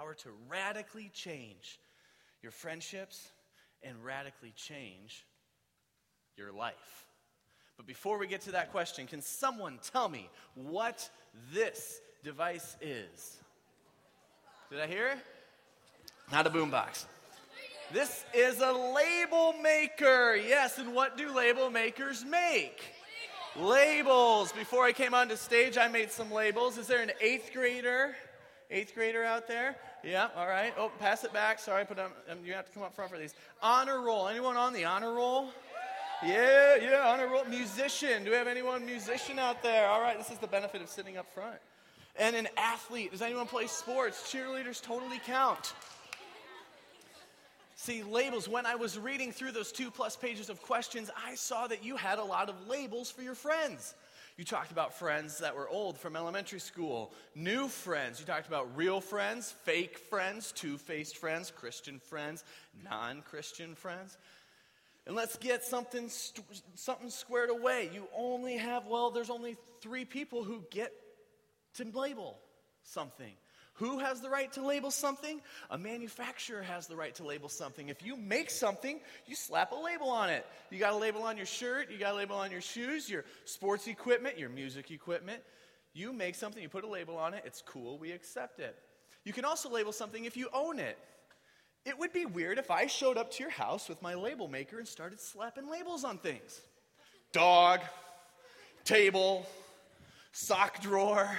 power 0.00 0.14
to 0.14 0.30
radically 0.48 1.10
change 1.12 1.78
your 2.42 2.52
friendships 2.52 3.28
and 3.82 4.02
radically 4.02 4.52
change 4.56 5.26
your 6.36 6.52
life. 6.52 7.06
But 7.76 7.86
before 7.86 8.18
we 8.18 8.26
get 8.26 8.40
to 8.42 8.52
that 8.52 8.72
question, 8.72 9.06
can 9.06 9.20
someone 9.20 9.78
tell 9.92 10.08
me 10.08 10.30
what 10.54 11.10
this 11.52 12.00
device 12.24 12.76
is? 12.80 13.36
Did 14.70 14.80
I 14.80 14.86
hear 14.86 15.08
it? 15.08 15.18
Not 16.32 16.46
a 16.46 16.50
boombox. 16.50 17.04
This 17.92 18.24
is 18.32 18.60
a 18.60 18.72
label 18.72 19.54
maker. 19.62 20.34
Yes, 20.34 20.78
and 20.78 20.94
what 20.94 21.18
do 21.18 21.34
label 21.34 21.68
makers 21.68 22.24
make? 22.24 22.80
Labels. 23.54 24.52
Before 24.52 24.84
I 24.84 24.92
came 24.92 25.12
onto 25.12 25.36
stage, 25.36 25.76
I 25.76 25.88
made 25.88 26.10
some 26.10 26.30
labels. 26.32 26.78
Is 26.78 26.86
there 26.86 27.02
an 27.02 27.10
eighth 27.20 27.50
grader? 27.52 28.14
Eighth 28.70 28.94
grader 28.94 29.24
out 29.24 29.48
there? 29.48 29.76
Yeah, 30.02 30.28
all 30.34 30.46
right. 30.46 30.72
Oh, 30.78 30.90
pass 30.98 31.24
it 31.24 31.32
back. 31.32 31.58
Sorry, 31.58 31.84
put 31.84 31.98
on, 31.98 32.10
um, 32.30 32.38
you 32.44 32.54
have 32.54 32.66
to 32.66 32.72
come 32.72 32.82
up 32.82 32.94
front 32.94 33.10
for 33.10 33.18
these. 33.18 33.34
Honor 33.62 34.00
roll. 34.00 34.28
Anyone 34.28 34.56
on 34.56 34.72
the 34.72 34.84
honor 34.84 35.12
roll? 35.12 35.50
Yeah, 36.24 36.76
yeah, 36.76 37.02
honor 37.06 37.28
roll. 37.28 37.44
Musician. 37.44 38.24
Do 38.24 38.30
we 38.30 38.36
have 38.36 38.48
anyone 38.48 38.84
musician 38.86 39.38
out 39.38 39.62
there? 39.62 39.88
All 39.88 40.00
right, 40.00 40.16
this 40.16 40.30
is 40.30 40.38
the 40.38 40.46
benefit 40.46 40.80
of 40.80 40.88
sitting 40.88 41.16
up 41.16 41.30
front. 41.32 41.56
And 42.18 42.34
an 42.34 42.48
athlete. 42.56 43.12
Does 43.12 43.22
anyone 43.22 43.46
play 43.46 43.66
sports? 43.66 44.32
Cheerleaders 44.32 44.82
totally 44.82 45.20
count. 45.26 45.74
See, 47.76 48.02
labels, 48.02 48.48
when 48.48 48.66
I 48.66 48.74
was 48.74 48.98
reading 48.98 49.32
through 49.32 49.52
those 49.52 49.72
two 49.72 49.90
plus 49.90 50.14
pages 50.14 50.50
of 50.50 50.60
questions, 50.60 51.10
I 51.26 51.34
saw 51.34 51.66
that 51.66 51.82
you 51.82 51.96
had 51.96 52.18
a 52.18 52.24
lot 52.24 52.50
of 52.50 52.68
labels 52.68 53.10
for 53.10 53.22
your 53.22 53.34
friends. 53.34 53.94
You 54.40 54.46
talked 54.46 54.72
about 54.72 54.94
friends 54.94 55.36
that 55.40 55.54
were 55.54 55.68
old 55.68 55.98
from 55.98 56.16
elementary 56.16 56.60
school, 56.60 57.12
new 57.34 57.68
friends. 57.68 58.18
You 58.18 58.24
talked 58.24 58.48
about 58.48 58.74
real 58.74 59.02
friends, 59.02 59.52
fake 59.66 59.98
friends, 59.98 60.50
two 60.50 60.78
faced 60.78 61.18
friends, 61.18 61.52
Christian 61.54 61.98
friends, 61.98 62.42
non 62.82 63.20
Christian 63.20 63.74
friends. 63.74 64.16
And 65.06 65.14
let's 65.14 65.36
get 65.36 65.62
something, 65.62 66.08
something 66.74 67.10
squared 67.10 67.50
away. 67.50 67.90
You 67.92 68.08
only 68.16 68.56
have, 68.56 68.86
well, 68.86 69.10
there's 69.10 69.28
only 69.28 69.58
three 69.82 70.06
people 70.06 70.42
who 70.42 70.64
get 70.70 70.90
to 71.74 71.84
label 71.92 72.38
something. 72.82 73.34
Who 73.80 73.98
has 73.98 74.20
the 74.20 74.28
right 74.28 74.52
to 74.52 74.62
label 74.62 74.90
something? 74.90 75.40
A 75.70 75.78
manufacturer 75.78 76.62
has 76.62 76.86
the 76.86 76.94
right 76.96 77.14
to 77.14 77.24
label 77.24 77.48
something. 77.48 77.88
If 77.88 78.04
you 78.04 78.14
make 78.14 78.50
something, 78.50 79.00
you 79.24 79.34
slap 79.34 79.72
a 79.72 79.74
label 79.74 80.10
on 80.10 80.28
it. 80.28 80.46
You 80.68 80.78
got 80.78 80.92
a 80.92 80.98
label 80.98 81.22
on 81.22 81.38
your 81.38 81.46
shirt, 81.46 81.90
you 81.90 81.96
got 81.96 82.12
a 82.12 82.16
label 82.16 82.36
on 82.36 82.50
your 82.50 82.60
shoes, 82.60 83.08
your 83.08 83.24
sports 83.46 83.86
equipment, 83.86 84.38
your 84.38 84.50
music 84.50 84.90
equipment. 84.90 85.42
You 85.94 86.12
make 86.12 86.34
something, 86.34 86.62
you 86.62 86.68
put 86.68 86.84
a 86.84 86.88
label 86.88 87.16
on 87.16 87.32
it, 87.32 87.42
it's 87.46 87.62
cool, 87.62 87.98
we 87.98 88.12
accept 88.12 88.60
it. 88.60 88.76
You 89.24 89.32
can 89.32 89.46
also 89.46 89.70
label 89.70 89.92
something 89.92 90.26
if 90.26 90.36
you 90.36 90.50
own 90.52 90.78
it. 90.78 90.98
It 91.86 91.98
would 91.98 92.12
be 92.12 92.26
weird 92.26 92.58
if 92.58 92.70
I 92.70 92.86
showed 92.86 93.16
up 93.16 93.30
to 93.32 93.42
your 93.42 93.50
house 93.50 93.88
with 93.88 94.02
my 94.02 94.12
label 94.12 94.46
maker 94.46 94.78
and 94.78 94.86
started 94.86 95.20
slapping 95.20 95.70
labels 95.70 96.04
on 96.04 96.18
things 96.18 96.60
dog, 97.32 97.80
table, 98.84 99.46
sock 100.32 100.82
drawer. 100.82 101.30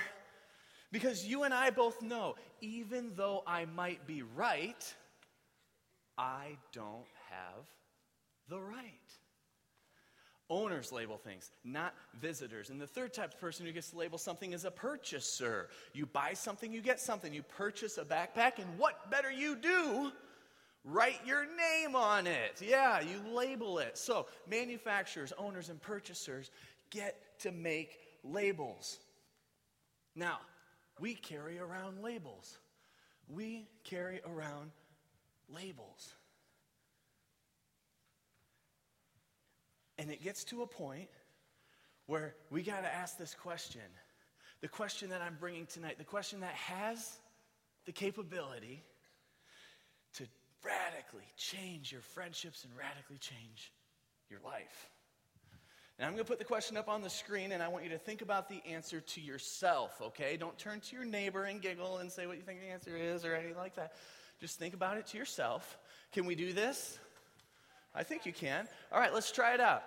Because 0.92 1.26
you 1.26 1.44
and 1.44 1.54
I 1.54 1.70
both 1.70 2.02
know, 2.02 2.36
even 2.60 3.12
though 3.16 3.44
I 3.48 3.66
might 3.66 4.06
be 4.06 4.24
right, 4.36 4.94
I 6.18 6.58
don't 6.74 7.08
have 7.30 7.66
the 8.50 8.60
right. 8.60 8.86
Owners 10.50 10.92
label 10.92 11.18
things, 11.18 11.50
not 11.64 11.94
visitors. 12.20 12.70
And 12.70 12.82
the 12.82 12.88
third 12.88 13.14
type 13.14 13.34
of 13.34 13.40
person 13.40 13.66
who 13.66 13.72
gets 13.72 13.92
to 13.92 13.98
label 13.98 14.18
something 14.18 14.52
is 14.52 14.66
a 14.66 14.72
purchaser. 14.72 15.70
You 15.94 16.06
buy 16.06 16.34
something, 16.34 16.74
you 16.74 16.82
get 16.82 17.00
something. 17.00 17.34
You 17.34 17.42
purchase 17.42 17.98
a 17.98 18.04
backpack, 18.04 18.58
and 18.58 18.78
what 18.78 19.10
better 19.10 19.32
you 19.32 19.56
do? 19.56 20.12
Write 20.84 21.26
your 21.26 21.46
name 21.46 21.96
on 21.96 22.28
it. 22.28 22.62
Yeah, 22.62 23.00
you 23.00 23.22
label 23.34 23.80
it. 23.80 23.98
So, 23.98 24.26
manufacturers, 24.50 25.32
owners, 25.38 25.70
and 25.70 25.82
purchasers 25.82 26.52
get 26.90 27.40
to 27.40 27.52
make 27.54 28.00
labels. 28.26 29.00
Now, 30.16 30.40
we 31.00 31.16
carry 31.16 31.60
around 31.60 32.02
labels. 32.04 32.58
We 33.28 33.68
carry 33.84 34.22
around 34.26 34.72
labels. 35.50 36.14
And 39.98 40.10
it 40.10 40.24
gets 40.24 40.44
to 40.46 40.64
a 40.64 40.68
point 40.68 41.10
where 42.08 42.36
we 42.50 42.64
got 42.64 42.82
to 42.82 42.94
ask 42.94 43.18
this 43.18 43.34
question. 43.34 43.82
The 44.62 44.68
question 44.68 45.10
that 45.10 45.22
I'm 45.22 45.38
bringing 45.40 45.66
tonight, 45.66 45.98
the 45.98 46.04
question 46.04 46.42
that 46.42 46.54
has 46.54 47.18
the 47.86 47.92
capability 47.92 48.84
to 50.16 50.26
radically 50.64 51.26
change 51.38 51.92
your 51.92 52.02
friendships 52.02 52.64
and 52.64 52.74
radically 52.78 53.18
change 53.18 53.72
your 54.30 54.40
life. 54.46 54.91
And 56.02 56.08
I'm 56.08 56.16
going 56.16 56.26
to 56.26 56.28
put 56.28 56.40
the 56.40 56.46
question 56.46 56.78
up 56.78 56.90
on 56.90 57.04
the 57.04 57.12
screen, 57.12 57.52
and 57.52 57.62
I 57.62 57.68
want 57.68 57.84
you 57.84 57.92
to 57.92 57.98
think 58.00 58.24
about 58.24 58.50
the 58.50 58.60
answer 58.68 59.02
to 59.02 59.22
yourself, 59.22 60.02
okay? 60.02 60.36
Don't 60.36 60.58
turn 60.58 60.80
to 60.80 60.96
your 60.96 61.06
neighbor 61.06 61.44
and 61.44 61.62
giggle 61.62 62.00
and 62.00 62.12
say 62.12 62.26
what 62.26 62.38
you 62.38 62.42
think 62.42 62.60
the 62.60 62.72
answer 62.72 62.98
is 62.98 63.24
or 63.24 63.36
anything 63.36 63.56
like 63.56 63.76
that. 63.76 63.94
Just 64.40 64.58
think 64.58 64.74
about 64.74 64.98
it 64.98 65.06
to 65.10 65.20
yourself. 65.20 65.78
Can 66.12 66.26
we 66.26 66.34
do 66.34 66.54
this? 66.54 66.98
I 67.94 68.02
think 68.02 68.26
you 68.26 68.34
can. 68.34 68.68
All 68.92 69.00
right, 69.00 69.14
let's 69.14 69.32
try 69.32 69.54
it 69.54 69.60
out. 69.60 69.84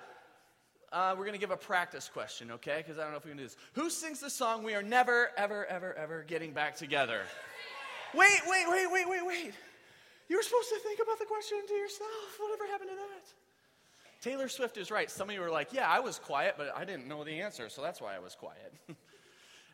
Uh, 0.93 1.17
we're 1.19 1.25
going 1.25 1.35
to 1.35 1.41
give 1.41 1.51
a 1.51 1.57
practice 1.57 2.09
question, 2.09 2.53
okay? 2.53 2.77
Because 2.77 2.97
I 2.97 3.03
don't 3.03 3.11
know 3.11 3.19
if 3.19 3.25
we 3.25 3.33
can 3.33 3.39
do 3.39 3.43
this. 3.43 3.57
Who 3.73 3.91
sings 3.91 4.21
the 4.21 4.31
song, 4.31 4.63
We 4.63 4.77
Are 4.77 4.85
Never, 4.85 5.33
Ever, 5.37 5.67
Ever, 5.67 5.95
Ever 5.95 6.23
Getting 6.29 6.53
Back 6.53 6.77
Together? 6.77 7.23
Wait, 8.15 8.41
wait, 8.47 8.67
wait, 8.69 8.87
wait, 8.89 9.09
wait, 9.09 9.27
wait. 9.27 9.55
You 10.29 10.37
were 10.37 10.45
supposed 10.45 10.69
to 10.69 10.79
think 10.79 11.01
about 11.03 11.19
the 11.19 11.27
question 11.27 11.59
to 11.67 11.75
yourself. 11.75 12.39
Whatever 12.39 12.71
happened 12.71 12.91
to 12.91 12.95
that? 12.95 13.44
Taylor 14.25 14.49
Swift 14.49 14.79
is 14.79 14.91
right. 14.91 15.11
Some 15.11 15.29
of 15.29 15.35
you 15.35 15.43
were 15.43 15.51
like, 15.51 15.75
yeah, 15.75 15.87
I 15.87 16.01
was 16.01 16.19
quiet, 16.19 16.55
but 16.57 16.73
I 16.75 16.87
didn't 16.87 17.07
know 17.07 17.25
the 17.25 17.43
answer, 17.43 17.69
so 17.69 17.83
that's 17.83 18.01
why 18.01 18.17
I 18.17 18.21
was 18.21 18.35
quiet. 18.35 18.73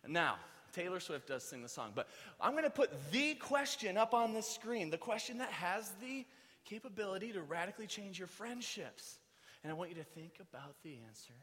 now, 0.09 0.39
Taylor 0.73 0.99
Swift 0.99 1.29
does 1.29 1.45
sing 1.45 1.63
the 1.63 1.69
song, 1.69 1.93
but 1.95 2.09
I'm 2.41 2.51
going 2.53 2.65
to 2.65 2.71
put 2.71 2.91
the 3.13 3.35
question 3.35 3.97
up 3.97 4.13
on 4.13 4.35
the 4.35 4.43
screen, 4.43 4.91
the 4.91 4.99
question 4.99 5.39
that 5.39 5.51
has 5.51 5.93
the 6.01 6.27
capability 6.65 7.33
to 7.33 7.43
radically 7.43 7.87
change 7.87 8.19
your 8.19 8.27
friendships. 8.27 9.21
And 9.63 9.71
I 9.71 9.77
want 9.77 9.91
you 9.91 9.97
to 9.97 10.03
think 10.03 10.33
about 10.41 10.75
the 10.83 10.97
answer 11.07 11.35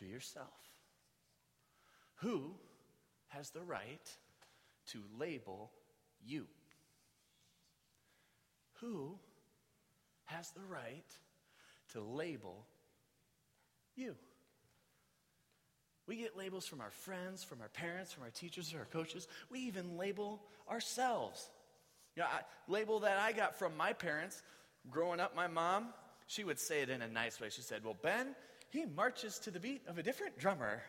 to 0.00 0.04
yourself. 0.04 0.48
Who 2.16 2.50
has 3.28 3.50
the 3.50 3.62
right 3.62 4.10
to 4.88 4.98
label 5.20 5.70
you? 6.20 6.48
Who 8.80 9.20
has 10.24 10.50
the 10.50 10.64
right 10.68 11.06
to 11.92 12.00
label 12.00 12.66
you. 13.96 14.14
We 16.06 16.16
get 16.16 16.36
labels 16.36 16.66
from 16.66 16.80
our 16.80 16.90
friends, 16.90 17.44
from 17.44 17.60
our 17.60 17.68
parents, 17.68 18.12
from 18.12 18.24
our 18.24 18.30
teachers, 18.30 18.74
or 18.74 18.80
our 18.80 18.84
coaches. 18.86 19.28
We 19.50 19.60
even 19.60 19.96
label 19.96 20.42
ourselves. 20.70 21.48
You 22.16 22.22
know, 22.22 22.28
I, 22.28 22.40
label 22.70 23.00
that 23.00 23.18
I 23.18 23.32
got 23.32 23.58
from 23.58 23.76
my 23.76 23.92
parents. 23.92 24.42
Growing 24.90 25.20
up, 25.20 25.36
my 25.36 25.46
mom, 25.46 25.88
she 26.26 26.44
would 26.44 26.58
say 26.58 26.80
it 26.80 26.90
in 26.90 27.02
a 27.02 27.08
nice 27.08 27.40
way. 27.40 27.50
She 27.50 27.62
said, 27.62 27.84
Well, 27.84 27.96
Ben, 28.02 28.34
he 28.70 28.84
marches 28.84 29.38
to 29.40 29.50
the 29.50 29.60
beat 29.60 29.82
of 29.86 29.98
a 29.98 30.02
different 30.02 30.38
drummer. 30.38 30.82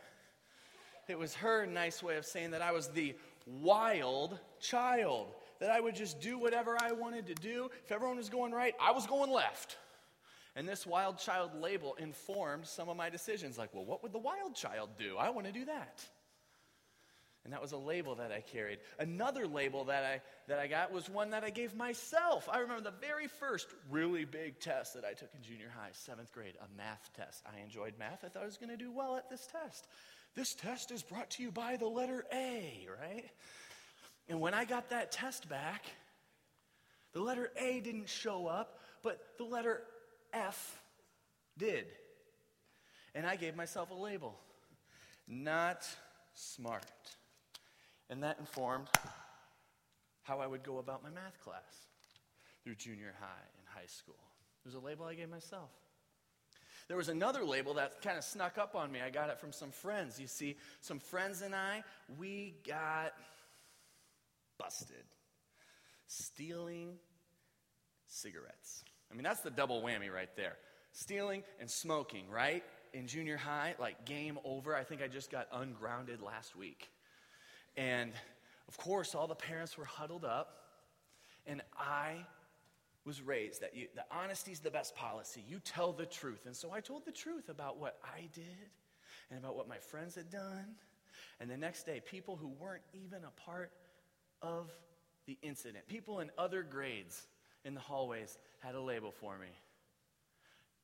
It 1.08 1.20
was 1.20 1.36
her 1.36 1.66
nice 1.66 2.02
way 2.02 2.18
of 2.18 2.26
saying 2.26 2.52
that 2.52 2.62
I 2.62 2.72
was 2.72 2.88
the 2.88 3.16
wild 3.46 4.40
child, 4.60 5.28
that 5.60 5.70
I 5.70 5.80
would 5.80 5.96
just 5.96 6.22
do 6.22 6.40
whatever 6.40 6.78
I 6.82 6.94
wanted 6.94 7.28
to 7.28 7.36
do. 7.36 7.70
If 7.84 7.92
everyone 7.92 8.18
was 8.18 8.30
going 8.30 8.52
right, 8.52 8.74
I 8.82 8.92
was 8.92 9.06
going 9.06 9.32
left. 9.32 9.78
And 10.56 10.68
this 10.68 10.86
wild 10.86 11.18
child 11.18 11.52
label 11.60 11.96
informed 11.96 12.68
some 12.68 12.88
of 12.90 12.96
my 12.96 13.10
decisions. 13.10 13.58
Like, 13.58 13.74
well, 13.74 13.86
what 13.86 14.04
would 14.04 14.14
the 14.14 14.20
wild 14.20 14.56
child 14.56 14.90
do? 14.98 15.18
I 15.18 15.30
want 15.30 15.48
to 15.48 15.54
do 15.54 15.66
that. 15.66 16.04
And 17.44 17.52
that 17.52 17.62
was 17.62 17.74
a 17.74 17.78
label 17.78 18.16
that 18.16 18.32
I 18.32 18.40
carried. 18.40 18.80
Another 19.00 19.48
label 19.48 19.86
that 19.86 20.06
I, 20.06 20.22
that 20.48 20.60
I 20.60 20.68
got 20.68 20.94
was 20.94 21.10
one 21.10 21.32
that 21.32 21.44
I 21.44 21.50
gave 21.50 21.76
myself. 21.76 22.48
I 22.50 22.60
remember 22.60 22.84
the 22.84 23.06
very 23.06 23.28
first 23.28 23.68
really 23.92 24.24
big 24.24 24.60
test 24.62 24.94
that 24.94 25.04
I 25.04 25.14
took 25.14 25.30
in 25.36 25.42
junior 25.42 25.70
high, 25.76 25.90
seventh 25.92 26.32
grade, 26.32 26.54
a 26.62 26.78
math 26.78 27.10
test. 27.18 27.44
I 27.46 27.62
enjoyed 27.62 27.96
math. 28.00 28.24
I 28.24 28.30
thought 28.30 28.44
I 28.44 28.46
was 28.46 28.58
going 28.58 28.70
to 28.70 28.78
do 28.78 28.92
well 28.92 29.18
at 29.18 29.30
this 29.30 29.46
test. 29.48 29.88
This 30.36 30.54
test 30.54 30.92
is 30.92 31.04
brought 31.04 31.32
to 31.32 31.44
you 31.44 31.52
by 31.52 31.76
the 31.76 31.88
letter 31.88 32.26
A, 32.32 32.88
right? 33.02 33.26
And 34.30 34.40
when 34.40 34.54
I 34.54 34.64
got 34.64 34.92
that 34.92 35.12
test 35.12 35.50
back, 35.50 35.86
the 37.12 37.22
letter 37.22 37.52
A 37.58 37.82
didn't 37.82 38.08
show 38.08 38.48
up, 38.48 38.80
but 39.02 39.20
the 39.38 39.44
letter 39.44 39.82
F 40.34 40.82
did. 41.58 41.86
And 43.16 43.26
I 43.26 43.36
gave 43.36 43.56
myself 43.56 43.92
a 43.92 43.96
label 43.96 44.36
not 45.28 45.88
smart. 46.34 46.86
And 48.10 48.24
that 48.24 48.38
informed 48.40 48.88
how 50.24 50.40
I 50.40 50.48
would 50.48 50.64
go 50.64 50.78
about 50.78 51.04
my 51.04 51.10
math 51.10 51.40
class 51.44 51.88
through 52.64 52.76
junior 52.76 53.14
high 53.20 53.48
and 53.58 53.68
high 53.68 53.88
school. 53.88 54.20
It 54.64 54.68
was 54.68 54.76
a 54.76 54.80
label 54.80 55.06
I 55.06 55.16
gave 55.16 55.30
myself. 55.30 55.70
There 56.88 56.98
was 56.98 57.10
another 57.10 57.46
label 57.46 57.76
that 57.76 58.02
kind 58.02 58.18
of 58.18 58.24
snuck 58.24 58.58
up 58.58 58.76
on 58.76 58.92
me. 58.92 59.00
I 59.02 59.10
got 59.10 59.30
it 59.30 59.40
from 59.40 59.54
some 59.54 59.72
friends. 59.72 60.20
You 60.20 60.28
see, 60.28 60.58
some 60.82 61.00
friends 61.00 61.42
and 61.42 61.56
I, 61.56 61.84
we 62.18 62.56
got 62.68 63.14
busted. 64.58 65.06
stealing 66.08 66.96
cigarettes. 68.08 68.84
I 69.14 69.16
mean, 69.16 69.24
that's 69.24 69.42
the 69.42 69.52
double 69.52 69.84
whammy 69.84 70.12
right 70.12 70.36
there. 70.36 70.58
Stealing 70.92 71.44
and 71.60 71.70
smoking, 71.70 72.28
right? 72.30 72.64
In 72.94 73.06
junior 73.06 73.38
high, 73.38 73.76
like 73.80 74.06
game 74.06 74.40
over. 74.44 74.76
I 74.76 74.84
think 74.84 75.04
I 75.04 75.08
just 75.08 75.30
got 75.30 75.48
ungrounded 75.54 76.22
last 76.22 76.56
week. 76.56 76.90
And 77.78 78.12
of 78.68 78.78
course, 78.78 79.14
all 79.14 79.28
the 79.28 79.36
parents 79.36 79.78
were 79.78 79.86
huddled 79.86 80.26
up, 80.26 80.56
and 81.46 81.62
I 81.78 82.26
was 83.06 83.22
raised 83.22 83.62
that, 83.62 83.76
you, 83.76 83.88
that 83.96 84.08
honesty 84.10 84.52
is 84.52 84.60
the 84.60 84.72
best 84.72 84.96
policy. 84.96 85.44
You 85.48 85.60
tell 85.60 85.92
the 85.92 86.06
truth. 86.06 86.46
And 86.46 86.56
so 86.56 86.72
I 86.72 86.80
told 86.80 87.06
the 87.06 87.12
truth 87.12 87.50
about 87.50 87.78
what 87.78 87.98
I 88.04 88.30
did 88.34 88.70
and 89.30 89.38
about 89.38 89.56
what 89.56 89.68
my 89.68 89.78
friends 89.78 90.16
had 90.16 90.30
done. 90.30 90.76
And 91.40 91.50
the 91.52 91.58
next 91.58 91.86
day, 91.86 92.02
people 92.04 92.36
who 92.36 92.48
weren't 92.60 92.84
even 92.94 93.20
a 93.26 93.42
part 93.42 93.72
of 94.42 94.72
the 95.26 95.38
incident, 95.42 95.88
people 95.88 96.20
in 96.20 96.32
other 96.38 96.64
grades 96.64 97.28
in 97.66 97.74
the 97.74 97.80
hallways 97.80 98.38
had 98.60 98.76
a 98.76 98.82
label 98.82 99.12
for 99.12 99.38
me. 99.38 99.48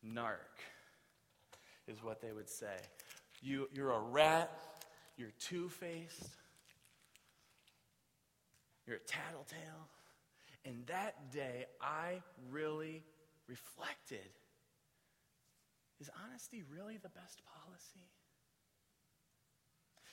Narc 0.06 0.38
is 1.88 2.04
what 2.04 2.22
they 2.22 2.32
would 2.32 2.50
say. 2.50 2.78
You, 3.42 3.68
you're 3.74 3.92
a 3.92 4.00
rat, 4.00 4.52
you're 5.18 5.34
two 5.40 5.70
faced, 5.70 6.30
you're 8.86 8.98
a 8.98 9.00
tattletale. 9.00 9.88
And 10.66 10.86
that 10.88 11.32
day, 11.32 11.66
I 11.82 12.22
really 12.52 13.04
reflected 13.48 14.30
is 16.00 16.10
honesty 16.26 16.64
really 16.74 16.98
the 16.98 17.10
best 17.10 17.42
policy? 17.46 18.08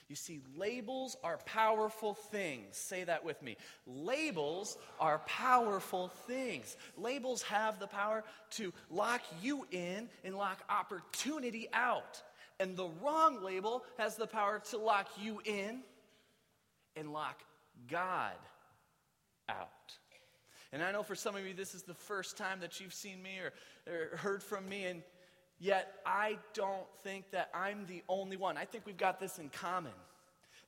You 0.08 0.14
see, 0.14 0.40
labels 0.56 1.16
are 1.24 1.38
powerful 1.38 2.14
things. 2.14 2.76
Say 2.76 3.04
that 3.04 3.24
with 3.24 3.42
me. 3.42 3.56
Labels 3.86 4.78
are 5.00 5.18
powerful 5.26 6.08
things. 6.28 6.76
Labels 6.96 7.42
have 7.42 7.80
the 7.80 7.88
power 7.88 8.22
to 8.52 8.72
lock 8.88 9.20
you 9.42 9.66
in 9.72 10.08
and 10.22 10.36
lock 10.36 10.62
opportunity 10.70 11.68
out. 11.72 12.22
And 12.60 12.76
the 12.76 12.88
wrong 13.02 13.42
label 13.42 13.84
has 13.98 14.16
the 14.16 14.28
power 14.28 14.62
to 14.70 14.78
lock 14.78 15.08
you 15.20 15.40
in 15.44 15.80
and 16.94 17.12
lock 17.12 17.42
God 17.88 18.36
out. 19.48 19.68
And 20.72 20.82
I 20.82 20.92
know 20.92 21.02
for 21.02 21.14
some 21.14 21.36
of 21.36 21.44
you, 21.46 21.54
this 21.54 21.74
is 21.74 21.82
the 21.82 21.94
first 21.94 22.36
time 22.36 22.60
that 22.60 22.80
you've 22.80 22.94
seen 22.94 23.22
me 23.22 23.38
or, 23.38 23.52
or 23.92 24.16
heard 24.16 24.42
from 24.42 24.68
me, 24.68 24.84
and 24.84 25.02
Yet 25.58 26.00
I 26.04 26.38
don't 26.54 26.86
think 27.02 27.30
that 27.30 27.50
I'm 27.54 27.86
the 27.86 28.02
only 28.08 28.36
one. 28.36 28.56
I 28.56 28.64
think 28.64 28.84
we've 28.84 28.96
got 28.96 29.20
this 29.20 29.38
in 29.38 29.48
common. 29.48 29.92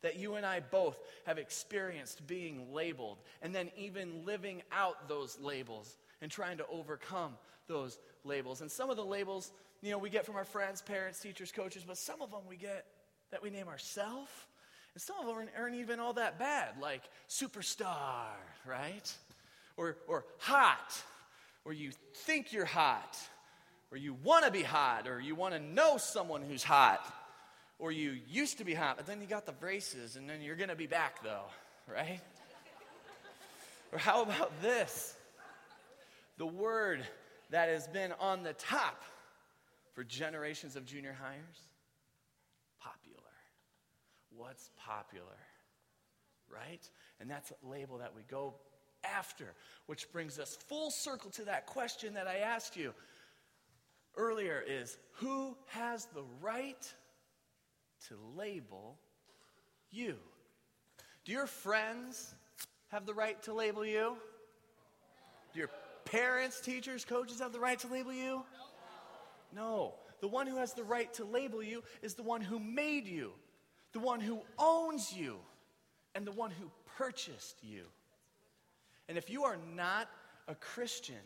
That 0.02 0.16
you 0.16 0.36
and 0.36 0.46
I 0.46 0.60
both 0.60 0.96
have 1.26 1.38
experienced 1.38 2.24
being 2.26 2.72
labeled 2.72 3.18
and 3.42 3.52
then 3.52 3.70
even 3.76 4.24
living 4.24 4.62
out 4.70 5.08
those 5.08 5.38
labels 5.40 5.96
and 6.22 6.30
trying 6.30 6.58
to 6.58 6.66
overcome 6.68 7.32
those 7.66 7.98
labels. 8.24 8.60
And 8.60 8.70
some 8.70 8.90
of 8.90 8.96
the 8.96 9.04
labels, 9.04 9.50
you 9.82 9.90
know, 9.90 9.98
we 9.98 10.08
get 10.08 10.24
from 10.24 10.36
our 10.36 10.44
friends, 10.44 10.80
parents, 10.80 11.18
teachers, 11.18 11.50
coaches, 11.50 11.82
but 11.86 11.98
some 11.98 12.22
of 12.22 12.30
them 12.30 12.42
we 12.48 12.56
get 12.56 12.86
that 13.32 13.42
we 13.42 13.50
name 13.50 13.66
ourselves. 13.66 14.30
And 14.94 15.02
some 15.02 15.16
of 15.20 15.26
them 15.26 15.48
aren't 15.58 15.74
even 15.74 15.98
all 15.98 16.12
that 16.12 16.38
bad, 16.38 16.74
like 16.80 17.02
superstar, 17.28 18.28
right? 18.64 19.12
Or, 19.76 19.96
or 20.06 20.24
hot, 20.38 21.02
or 21.64 21.72
you 21.72 21.90
think 22.14 22.52
you're 22.52 22.64
hot 22.64 23.18
or 23.90 23.96
you 23.96 24.14
want 24.22 24.44
to 24.44 24.50
be 24.50 24.62
hot, 24.62 25.08
or 25.08 25.20
you 25.20 25.34
want 25.34 25.54
to 25.54 25.60
know 25.60 25.96
someone 25.96 26.42
who's 26.42 26.62
hot, 26.62 27.00
or 27.78 27.90
you 27.90 28.18
used 28.28 28.58
to 28.58 28.64
be 28.64 28.74
hot, 28.74 28.96
but 28.96 29.06
then 29.06 29.20
you 29.20 29.26
got 29.26 29.46
the 29.46 29.52
braces, 29.52 30.16
and 30.16 30.28
then 30.28 30.42
you're 30.42 30.56
going 30.56 30.68
to 30.68 30.76
be 30.76 30.86
back, 30.86 31.22
though, 31.22 31.44
right? 31.90 32.20
or 33.92 33.98
how 33.98 34.22
about 34.22 34.60
this? 34.60 35.14
The 36.36 36.46
word 36.46 37.04
that 37.50 37.68
has 37.68 37.86
been 37.88 38.12
on 38.20 38.42
the 38.42 38.52
top 38.52 39.02
for 39.94 40.04
generations 40.04 40.76
of 40.76 40.84
junior 40.84 41.16
hires 41.20 41.68
popular. 42.80 43.18
What's 44.36 44.70
popular? 44.76 45.24
Right? 46.52 46.88
And 47.20 47.30
that's 47.30 47.50
a 47.50 47.68
label 47.68 47.98
that 47.98 48.14
we 48.14 48.22
go 48.30 48.54
after, 49.02 49.46
which 49.86 50.10
brings 50.12 50.38
us 50.38 50.56
full 50.68 50.90
circle 50.90 51.30
to 51.32 51.44
that 51.46 51.66
question 51.66 52.14
that 52.14 52.26
I 52.26 52.38
asked 52.38 52.76
you 52.76 52.92
earlier 54.18 54.62
is 54.66 54.98
who 55.12 55.56
has 55.68 56.06
the 56.14 56.24
right 56.42 56.94
to 58.08 58.16
label 58.36 58.98
you? 59.90 60.16
Do 61.24 61.32
your 61.32 61.46
friends 61.46 62.34
have 62.88 63.06
the 63.06 63.14
right 63.14 63.42
to 63.44 63.54
label 63.54 63.86
you? 63.86 64.16
Do 65.54 65.58
your 65.58 65.70
parents, 66.04 66.60
teachers, 66.60 67.04
coaches 67.04 67.40
have 67.40 67.52
the 67.52 67.60
right 67.60 67.78
to 67.78 67.88
label 67.88 68.12
you? 68.12 68.42
No. 69.54 69.94
The 70.20 70.28
one 70.28 70.46
who 70.46 70.56
has 70.56 70.74
the 70.74 70.84
right 70.84 71.12
to 71.14 71.24
label 71.24 71.62
you 71.62 71.82
is 72.02 72.14
the 72.14 72.22
one 72.22 72.40
who 72.40 72.58
made 72.58 73.06
you, 73.06 73.32
the 73.92 74.00
one 74.00 74.20
who 74.20 74.40
owns 74.58 75.12
you, 75.16 75.36
and 76.14 76.26
the 76.26 76.32
one 76.32 76.50
who 76.50 76.70
purchased 76.96 77.62
you. 77.62 77.84
And 79.08 79.16
if 79.16 79.30
you 79.30 79.44
are 79.44 79.56
not 79.74 80.08
a 80.48 80.54
Christian, 80.54 81.16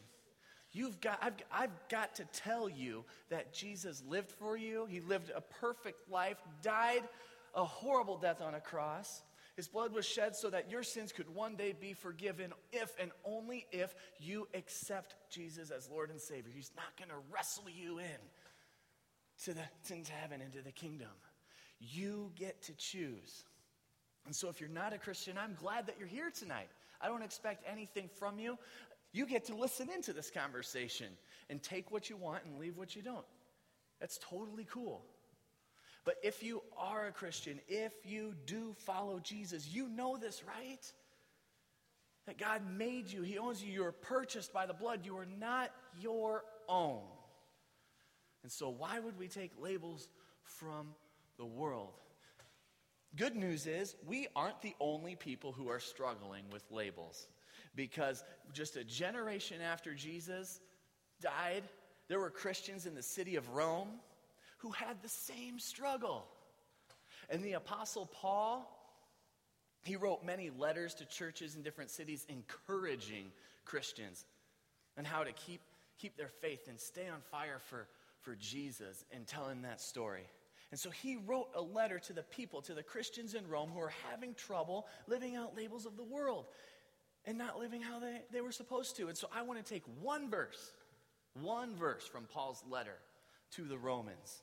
You've 0.73 1.01
got, 1.01 1.19
I've, 1.23 1.35
I've 1.53 1.89
got 1.89 2.15
to 2.17 2.25
tell 2.33 2.69
you 2.69 3.05
that 3.29 3.53
Jesus 3.53 4.03
lived 4.09 4.31
for 4.31 4.57
you. 4.57 4.87
He 4.87 5.01
lived 5.01 5.31
a 5.35 5.41
perfect 5.41 6.11
life, 6.11 6.39
died 6.63 7.03
a 7.55 7.65
horrible 7.65 8.17
death 8.17 8.41
on 8.41 8.55
a 8.55 8.61
cross. 8.61 9.23
His 9.55 9.69
blood 9.69 9.93
was 9.93 10.07
shed 10.07 10.35
so 10.35 10.49
that 10.49 10.71
your 10.71 10.83
sins 10.83 11.13
could 11.13 11.29
one 11.35 11.57
day 11.57 11.75
be 11.79 11.93
forgiven 11.93 12.55
if 12.73 12.95
and 12.99 13.11
only 13.25 13.67
if 13.71 13.95
you 14.19 14.49
accept 14.55 15.15
Jesus 15.31 15.71
as 15.71 15.91
Lord 15.91 16.11
and 16.11 16.21
Savior. 16.21 16.51
He's 16.55 16.73
not 16.75 16.97
going 16.97 17.11
to 17.11 17.27
wrestle 17.31 17.69
you 17.69 17.99
in 17.99 18.07
to, 19.45 19.53
the, 19.53 19.95
into 19.95 20.13
heaven, 20.13 20.41
into 20.41 20.63
the 20.63 20.73
kingdom. 20.73 21.11
You 21.81 22.33
get 22.35 22.63
to 22.63 22.73
choose. 22.75 23.45
And 24.25 24.35
so, 24.35 24.49
if 24.49 24.61
you're 24.61 24.71
not 24.71 24.93
a 24.93 24.99
Christian, 24.99 25.37
I'm 25.37 25.55
glad 25.55 25.87
that 25.89 25.97
you're 25.99 26.09
here 26.09 26.31
tonight. 26.31 26.69
I 27.01 27.09
don't 27.09 27.23
expect 27.23 27.65
anything 27.69 28.09
from 28.19 28.39
you. 28.39 28.57
You 29.12 29.26
get 29.26 29.47
to 29.47 29.55
listen 29.55 29.88
into 29.91 30.12
this 30.12 30.31
conversation 30.31 31.09
and 31.50 31.62
take 31.62 31.91
what 31.91 32.09
you 32.09 32.17
want 32.17 32.44
and 32.44 32.59
leave 32.59 32.76
what 32.76 32.97
you 32.97 33.03
don't. 33.03 33.26
That's 34.00 34.19
totally 34.19 34.67
cool. 34.70 35.05
But 36.05 36.17
if 36.23 36.43
you 36.43 36.62
are 36.76 37.06
a 37.06 37.12
Christian, 37.12 37.61
if 37.69 37.93
you 38.05 38.35
do 38.47 38.75
follow 38.79 39.20
Jesus, 39.20 39.69
you 39.69 39.88
know 39.88 40.17
this, 40.17 40.43
right? 40.44 40.93
That 42.26 42.38
God 42.38 42.62
made 42.76 43.12
you, 43.12 43.23
He 43.23 43.38
owns 43.38 43.62
you, 43.62 43.73
you're 43.73 43.93
purchased 43.93 44.53
by 44.53 44.66
the 44.66 44.75
blood, 44.75 45.04
you 45.04 45.16
are 45.19 45.28
not 45.38 45.71
your 46.00 46.45
own. 46.69 47.02
And 48.42 48.50
so, 48.50 48.71
why 48.71 48.99
would 48.99 49.19
we 49.19 49.28
take 49.28 49.52
labels 49.61 50.09
from 50.42 50.88
the 51.37 51.47
world? 51.47 51.92
Good 53.14 53.37
news 53.37 53.66
is, 53.66 53.95
we 54.07 54.26
aren't 54.35 54.62
the 54.62 54.75
only 54.81 55.16
people 55.16 55.52
who 55.52 55.69
are 55.69 55.81
struggling 55.81 56.45
with 56.50 56.64
labels 56.71 57.28
because 57.75 58.25
just 58.52 58.76
a 58.76 58.85
generation 58.85 59.61
after 59.61 59.95
Jesus 59.95 60.61
died, 61.21 61.62
there 62.09 62.21
were 62.21 62.31
Christians 62.31 62.87
in 62.87 62.95
the 62.95 63.02
city 63.02 63.37
of 63.37 63.49
Rome 63.50 63.88
who 64.59 64.71
had 64.71 65.02
the 65.02 65.09
same 65.09 65.59
struggle. 65.59 66.26
And 67.31 67.43
the 67.43 67.55
Apostle 67.55 68.07
Paul, 68.07 68.69
he 69.85 69.97
wrote 69.97 70.25
many 70.25 70.50
letters 70.50 70.95
to 70.95 71.05
churches 71.05 71.57
in 71.57 71.62
different 71.62 71.91
cities 71.91 72.26
encouraging 72.29 73.33
Christians 73.64 74.25
on 74.99 75.05
how 75.05 75.25
to 75.25 75.33
keep, 75.33 75.61
keep 75.99 76.17
their 76.17 76.29
faith 76.29 76.69
and 76.69 76.79
stay 76.79 77.09
on 77.09 77.21
fire 77.31 77.59
for, 77.59 77.88
for 78.21 78.37
Jesus 78.37 79.05
and 79.11 79.26
telling 79.26 79.62
that 79.62 79.81
story. 79.81 80.26
And 80.71 80.79
so 80.79 80.91
he 80.91 81.17
wrote 81.26 81.49
a 81.55 81.61
letter 81.61 81.99
to 81.99 82.12
the 82.12 82.23
people, 82.23 82.62
to 82.62 82.75
the 82.75 82.83
Christians 82.83 83.35
in 83.35 83.47
Rome 83.49 83.71
who 83.75 83.81
are 83.81 83.93
having 84.11 84.35
trouble 84.35 84.87
living 85.07 85.37
out 85.37 85.57
labels 85.57 85.87
of 85.87 85.97
the 85.97 86.05
world 86.05 86.47
and 87.25 87.38
not 87.38 87.59
living 87.59 87.81
how 87.81 88.00
they, 88.00 88.23
they 88.33 88.41
were 88.41 88.52
supposed 88.52 88.97
to. 88.97 89.09
And 89.09 89.17
so 89.17 89.29
I 89.35 89.43
want 89.43 89.64
to 89.64 89.73
take 89.73 89.85
one 90.00 90.31
verse, 90.31 90.73
one 91.41 91.76
verse 91.76 92.07
from 92.07 92.25
Paul's 92.25 92.62
letter 92.69 92.97
to 93.52 93.64
the 93.64 93.79
Romans, 93.79 94.43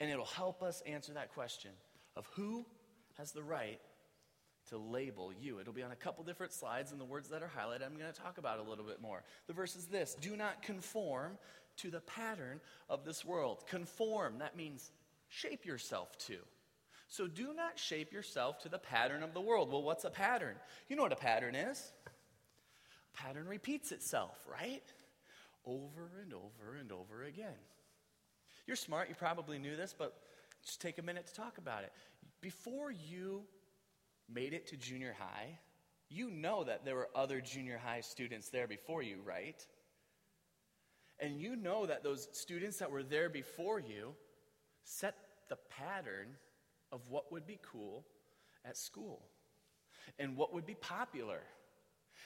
and 0.00 0.10
it'll 0.10 0.24
help 0.24 0.62
us 0.62 0.82
answer 0.86 1.12
that 1.14 1.32
question 1.34 1.70
of 2.16 2.26
who 2.34 2.66
has 3.18 3.32
the 3.32 3.42
right 3.42 3.80
to 4.70 4.78
label 4.78 5.32
you. 5.32 5.58
It'll 5.60 5.72
be 5.72 5.82
on 5.82 5.92
a 5.92 5.96
couple 5.96 6.24
different 6.24 6.52
slides, 6.52 6.90
and 6.90 7.00
the 7.00 7.04
words 7.04 7.28
that 7.28 7.42
are 7.42 7.50
highlighted, 7.56 7.84
I'm 7.84 7.96
going 7.96 8.12
to 8.12 8.18
talk 8.18 8.38
about 8.38 8.58
a 8.58 8.62
little 8.62 8.84
bit 8.84 9.00
more. 9.00 9.22
The 9.46 9.52
verse 9.52 9.76
is 9.76 9.86
this 9.86 10.16
Do 10.20 10.36
not 10.36 10.62
conform 10.62 11.38
to 11.78 11.90
the 11.90 12.00
pattern 12.00 12.60
of 12.88 13.04
this 13.04 13.24
world. 13.24 13.64
Conform, 13.68 14.38
that 14.38 14.56
means 14.56 14.90
shape 15.28 15.64
yourself 15.66 16.16
to. 16.26 16.36
So 17.08 17.26
do 17.26 17.54
not 17.54 17.78
shape 17.78 18.12
yourself 18.12 18.58
to 18.62 18.68
the 18.68 18.78
pattern 18.78 19.22
of 19.22 19.34
the 19.34 19.40
world. 19.40 19.70
Well, 19.70 19.82
what's 19.82 20.04
a 20.04 20.10
pattern? 20.10 20.56
You 20.88 20.96
know 20.96 21.02
what 21.02 21.12
a 21.12 21.16
pattern 21.16 21.54
is. 21.54 21.92
A 22.06 23.16
pattern 23.16 23.46
repeats 23.46 23.92
itself, 23.92 24.36
right? 24.50 24.82
Over 25.64 26.10
and 26.22 26.32
over 26.32 26.76
and 26.80 26.90
over 26.90 27.24
again. 27.24 27.58
You're 28.66 28.76
smart, 28.76 29.08
you 29.08 29.14
probably 29.14 29.58
knew 29.58 29.76
this, 29.76 29.94
but 29.96 30.14
just 30.64 30.80
take 30.80 30.98
a 30.98 31.02
minute 31.02 31.26
to 31.26 31.34
talk 31.34 31.58
about 31.58 31.84
it. 31.84 31.92
Before 32.40 32.90
you 32.90 33.42
made 34.32 34.54
it 34.54 34.66
to 34.68 34.76
junior 34.76 35.14
high, 35.18 35.58
You 36.08 36.30
know 36.30 36.64
that 36.64 36.84
there 36.84 36.94
were 36.94 37.08
other 37.14 37.40
junior 37.40 37.78
high 37.78 38.00
students 38.00 38.48
there 38.48 38.68
before 38.68 39.02
you, 39.02 39.16
right? 39.24 39.66
And 41.18 41.40
you 41.40 41.56
know 41.56 41.86
that 41.86 42.04
those 42.04 42.28
students 42.32 42.78
that 42.78 42.90
were 42.90 43.02
there 43.02 43.28
before 43.28 43.80
you 43.80 44.14
set 44.84 45.16
the 45.48 45.56
pattern 45.70 46.28
of 46.94 47.10
what 47.10 47.32
would 47.32 47.44
be 47.44 47.58
cool 47.60 48.06
at 48.64 48.76
school 48.76 49.20
and 50.18 50.36
what 50.36 50.54
would 50.54 50.64
be 50.64 50.74
popular 50.74 51.40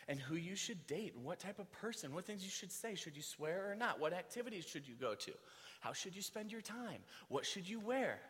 and 0.08 0.20
who 0.20 0.36
you 0.36 0.54
should 0.54 0.86
date 0.86 1.14
and 1.16 1.24
what 1.24 1.40
type 1.40 1.58
of 1.58 1.72
person, 1.72 2.14
what 2.14 2.26
things 2.26 2.44
you 2.44 2.50
should 2.50 2.70
say. 2.70 2.94
Should 2.94 3.16
you 3.16 3.22
swear 3.22 3.70
or 3.70 3.74
not? 3.74 3.98
What 3.98 4.12
activities 4.12 4.66
should 4.66 4.86
you 4.86 4.94
go 4.94 5.14
to? 5.14 5.32
How 5.80 5.94
should 5.94 6.14
you 6.14 6.22
spend 6.22 6.52
your 6.52 6.60
time? 6.60 7.00
What 7.28 7.46
should 7.46 7.68
you 7.68 7.80
wear? 7.80 8.20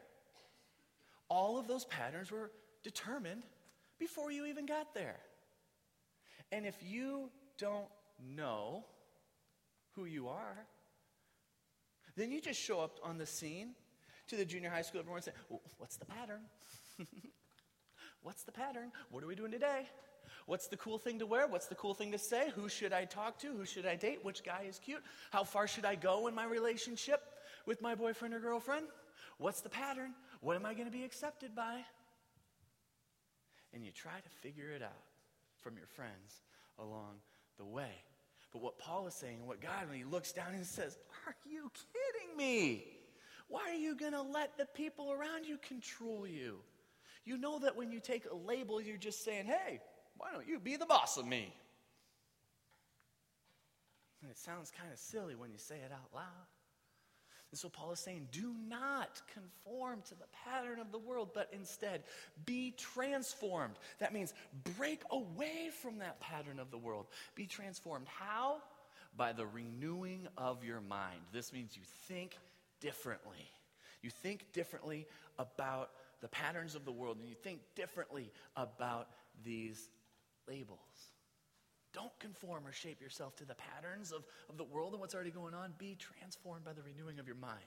All 1.28 1.58
of 1.58 1.66
those 1.66 1.84
patterns 1.84 2.30
were 2.30 2.52
determined 2.84 3.42
before 3.98 4.30
you 4.30 4.46
even 4.46 4.64
got 4.64 4.94
there. 4.94 5.18
And 6.52 6.64
if 6.64 6.76
you 6.82 7.30
don't 7.58 7.88
know 8.36 8.84
who 9.96 10.04
you 10.04 10.28
are, 10.28 10.66
then 12.16 12.30
you 12.30 12.40
just 12.40 12.60
show 12.60 12.80
up 12.80 12.98
on 13.02 13.18
the 13.18 13.26
scene 13.26 13.74
to 14.28 14.36
the 14.36 14.44
junior 14.44 14.70
high 14.70 14.82
school, 14.82 15.00
everyone 15.00 15.22
well, 15.48 15.60
What's 15.78 15.96
the 15.96 16.04
pattern? 16.04 16.42
What's 18.22 18.42
the 18.42 18.52
pattern? 18.52 18.92
What 19.10 19.24
are 19.24 19.26
we 19.26 19.34
doing 19.34 19.52
today? 19.52 19.88
What's 20.46 20.68
the 20.68 20.76
cool 20.76 20.98
thing 20.98 21.18
to 21.18 21.26
wear? 21.26 21.46
What's 21.46 21.66
the 21.66 21.74
cool 21.74 21.94
thing 21.94 22.12
to 22.12 22.18
say? 22.18 22.50
Who 22.54 22.68
should 22.68 22.92
I 22.92 23.04
talk 23.04 23.38
to? 23.40 23.48
Who 23.48 23.64
should 23.64 23.86
I 23.86 23.96
date? 23.96 24.20
Which 24.22 24.44
guy 24.44 24.66
is 24.68 24.78
cute? 24.78 25.02
How 25.30 25.44
far 25.44 25.66
should 25.66 25.84
I 25.84 25.94
go 25.94 26.26
in 26.26 26.34
my 26.34 26.44
relationship 26.44 27.22
with 27.66 27.80
my 27.80 27.94
boyfriend 27.94 28.34
or 28.34 28.40
girlfriend? 28.40 28.86
What's 29.38 29.60
the 29.60 29.68
pattern? 29.68 30.14
What 30.40 30.56
am 30.56 30.66
I 30.66 30.74
going 30.74 30.86
to 30.86 30.92
be 30.92 31.04
accepted 31.04 31.54
by? 31.54 31.80
And 33.72 33.84
you 33.84 33.92
try 33.92 34.18
to 34.22 34.28
figure 34.40 34.70
it 34.70 34.82
out 34.82 35.04
from 35.60 35.76
your 35.76 35.86
friends 35.86 36.42
along 36.78 37.16
the 37.56 37.64
way. 37.64 38.02
But 38.52 38.62
what 38.62 38.78
Paul 38.78 39.06
is 39.06 39.14
saying, 39.14 39.46
what 39.46 39.60
God, 39.60 39.88
when 39.88 39.98
he 39.98 40.04
looks 40.04 40.32
down 40.32 40.54
and 40.54 40.64
says, 40.64 40.98
Are 41.26 41.36
you 41.46 41.70
kidding 41.92 42.36
me? 42.36 42.97
Why 43.48 43.70
are 43.70 43.74
you 43.74 43.96
going 43.96 44.12
to 44.12 44.22
let 44.22 44.56
the 44.56 44.66
people 44.66 45.12
around 45.12 45.46
you 45.46 45.58
control 45.58 46.26
you? 46.26 46.58
You 47.24 47.36
know 47.36 47.58
that 47.58 47.76
when 47.76 47.90
you 47.90 48.00
take 48.00 48.24
a 48.30 48.34
label, 48.34 48.80
you're 48.80 48.96
just 48.96 49.24
saying, 49.24 49.46
Hey, 49.46 49.80
why 50.16 50.28
don't 50.32 50.46
you 50.46 50.58
be 50.58 50.76
the 50.76 50.86
boss 50.86 51.16
of 51.16 51.26
me? 51.26 51.52
And 54.22 54.30
it 54.30 54.38
sounds 54.38 54.70
kind 54.70 54.92
of 54.92 54.98
silly 54.98 55.34
when 55.34 55.52
you 55.52 55.58
say 55.58 55.76
it 55.76 55.92
out 55.92 56.14
loud. 56.14 56.24
And 57.50 57.58
so 57.58 57.68
Paul 57.68 57.92
is 57.92 58.00
saying, 58.00 58.28
do 58.30 58.54
not 58.68 59.22
conform 59.32 60.02
to 60.08 60.14
the 60.14 60.26
pattern 60.44 60.80
of 60.80 60.92
the 60.92 60.98
world, 60.98 61.30
but 61.34 61.48
instead 61.52 62.02
be 62.44 62.74
transformed. 62.76 63.76
That 64.00 64.12
means 64.12 64.34
break 64.76 65.02
away 65.10 65.70
from 65.80 65.98
that 65.98 66.20
pattern 66.20 66.58
of 66.58 66.70
the 66.70 66.76
world. 66.76 67.06
Be 67.34 67.46
transformed. 67.46 68.06
How? 68.06 68.58
By 69.16 69.32
the 69.32 69.46
renewing 69.46 70.28
of 70.36 70.62
your 70.62 70.82
mind. 70.82 71.20
This 71.32 71.52
means 71.52 71.74
you 71.74 71.84
think 72.06 72.36
differently. 72.80 73.50
You 74.02 74.10
think 74.10 74.52
differently 74.52 75.06
about 75.38 75.90
the 76.20 76.28
patterns 76.28 76.74
of 76.74 76.84
the 76.84 76.92
world, 76.92 77.18
and 77.18 77.28
you 77.28 77.34
think 77.34 77.60
differently 77.74 78.30
about 78.56 79.08
these 79.44 79.88
labels. 80.48 80.78
Don't 81.92 82.16
conform 82.18 82.66
or 82.66 82.72
shape 82.72 83.00
yourself 83.00 83.36
to 83.36 83.44
the 83.44 83.54
patterns 83.54 84.12
of, 84.12 84.24
of 84.50 84.56
the 84.56 84.64
world 84.64 84.92
and 84.92 85.00
what's 85.00 85.14
already 85.14 85.30
going 85.30 85.54
on. 85.54 85.72
Be 85.78 85.96
transformed 85.98 86.64
by 86.64 86.72
the 86.72 86.82
renewing 86.82 87.18
of 87.18 87.26
your 87.26 87.36
mind. 87.36 87.58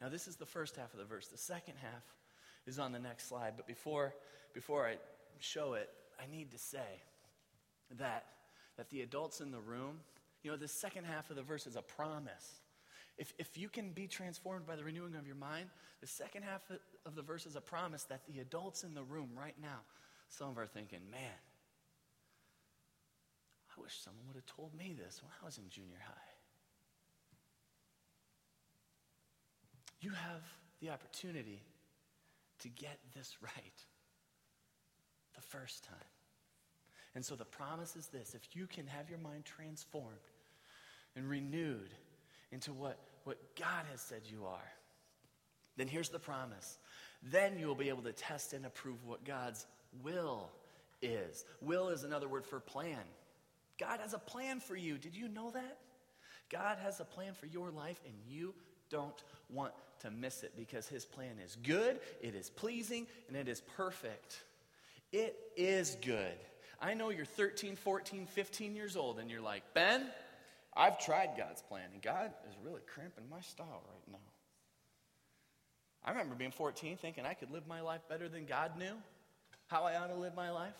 Now, 0.00 0.08
this 0.08 0.28
is 0.28 0.36
the 0.36 0.46
first 0.46 0.76
half 0.76 0.92
of 0.92 0.98
the 0.98 1.04
verse. 1.04 1.28
The 1.28 1.38
second 1.38 1.74
half 1.80 2.02
is 2.66 2.78
on 2.78 2.92
the 2.92 2.98
next 2.98 3.28
slide. 3.28 3.54
But 3.56 3.66
before, 3.66 4.14
before 4.52 4.86
I 4.86 4.96
show 5.38 5.74
it, 5.74 5.88
I 6.20 6.30
need 6.30 6.50
to 6.52 6.58
say 6.58 7.02
that, 7.98 8.26
that 8.76 8.90
the 8.90 9.02
adults 9.02 9.40
in 9.40 9.50
the 9.50 9.60
room, 9.60 10.00
you 10.42 10.50
know, 10.50 10.56
the 10.56 10.68
second 10.68 11.04
half 11.04 11.30
of 11.30 11.36
the 11.36 11.42
verse 11.42 11.66
is 11.66 11.76
a 11.76 11.82
promise. 11.82 12.60
If, 13.18 13.32
if 13.38 13.56
you 13.56 13.68
can 13.68 13.92
be 13.92 14.06
transformed 14.06 14.66
by 14.66 14.76
the 14.76 14.84
renewing 14.84 15.14
of 15.14 15.26
your 15.26 15.36
mind, 15.36 15.70
the 16.00 16.06
second 16.06 16.42
half 16.42 16.62
of 17.06 17.14
the 17.14 17.22
verse 17.22 17.46
is 17.46 17.56
a 17.56 17.60
promise 17.60 18.04
that 18.04 18.26
the 18.26 18.40
adults 18.40 18.84
in 18.84 18.94
the 18.94 19.02
room 19.02 19.30
right 19.34 19.54
now, 19.60 19.80
some 20.28 20.50
of 20.50 20.58
are 20.58 20.66
thinking, 20.66 21.00
man, 21.10 21.20
I 23.76 23.80
wish 23.80 23.98
someone 23.98 24.26
would 24.26 24.36
have 24.36 24.46
told 24.46 24.74
me 24.74 24.94
this 24.96 25.22
when 25.22 25.30
I 25.42 25.44
was 25.44 25.58
in 25.58 25.68
junior 25.70 25.98
high. 26.04 26.12
You 30.00 30.10
have 30.10 30.42
the 30.80 30.90
opportunity 30.90 31.62
to 32.60 32.68
get 32.68 32.98
this 33.14 33.36
right 33.42 33.84
the 35.34 35.40
first 35.40 35.84
time. 35.84 35.96
And 37.14 37.24
so 37.24 37.34
the 37.34 37.46
promise 37.46 37.96
is 37.96 38.08
this 38.08 38.34
if 38.34 38.54
you 38.54 38.66
can 38.66 38.86
have 38.86 39.08
your 39.08 39.18
mind 39.18 39.44
transformed 39.44 40.18
and 41.14 41.28
renewed 41.28 41.90
into 42.52 42.72
what, 42.72 42.98
what 43.24 43.38
God 43.56 43.84
has 43.90 44.00
said 44.00 44.22
you 44.24 44.46
are, 44.46 44.72
then 45.76 45.88
here's 45.88 46.08
the 46.08 46.18
promise. 46.18 46.78
Then 47.22 47.58
you 47.58 47.66
will 47.66 47.74
be 47.74 47.88
able 47.88 48.02
to 48.02 48.12
test 48.12 48.52
and 48.52 48.64
approve 48.66 49.04
what 49.04 49.24
God's 49.24 49.66
will 50.02 50.50
is. 51.02 51.44
Will 51.60 51.88
is 51.88 52.04
another 52.04 52.28
word 52.28 52.46
for 52.46 52.60
plan. 52.60 52.98
God 53.78 54.00
has 54.00 54.14
a 54.14 54.18
plan 54.18 54.60
for 54.60 54.76
you. 54.76 54.96
Did 54.96 55.14
you 55.14 55.28
know 55.28 55.50
that? 55.50 55.78
God 56.50 56.78
has 56.82 57.00
a 57.00 57.04
plan 57.04 57.34
for 57.34 57.46
your 57.46 57.70
life, 57.70 58.00
and 58.06 58.14
you 58.28 58.54
don't 58.88 59.22
want 59.50 59.72
to 60.00 60.10
miss 60.10 60.42
it 60.42 60.52
because 60.56 60.86
His 60.86 61.04
plan 61.04 61.36
is 61.44 61.56
good, 61.56 61.98
it 62.20 62.34
is 62.34 62.50
pleasing, 62.50 63.06
and 63.28 63.36
it 63.36 63.48
is 63.48 63.60
perfect. 63.76 64.42
It 65.12 65.36
is 65.56 65.96
good. 66.02 66.34
I 66.80 66.94
know 66.94 67.10
you're 67.10 67.24
13, 67.24 67.76
14, 67.76 68.26
15 68.26 68.76
years 68.76 68.96
old, 68.96 69.18
and 69.18 69.30
you're 69.30 69.40
like, 69.40 69.62
Ben, 69.74 70.06
I've 70.76 70.98
tried 70.98 71.30
God's 71.36 71.62
plan, 71.62 71.88
and 71.92 72.02
God 72.02 72.32
is 72.48 72.56
really 72.62 72.82
cramping 72.86 73.24
my 73.30 73.40
style 73.40 73.82
right 73.88 74.12
now. 74.12 74.18
I 76.04 76.10
remember 76.10 76.34
being 76.34 76.52
14 76.52 76.98
thinking 76.98 77.24
I 77.24 77.34
could 77.34 77.50
live 77.50 77.66
my 77.66 77.80
life 77.80 78.02
better 78.08 78.28
than 78.28 78.44
God 78.44 78.78
knew 78.78 78.92
how 79.66 79.84
I 79.84 79.96
ought 79.96 80.08
to 80.08 80.14
live 80.14 80.36
my 80.36 80.50
life 80.50 80.76